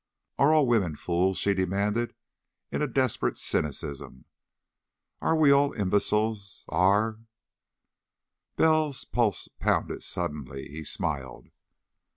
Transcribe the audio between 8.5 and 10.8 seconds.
Bell's pulse pounded suddenly.